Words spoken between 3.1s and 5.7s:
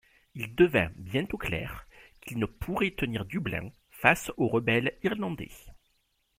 Dublin face aux rebelles irlandais.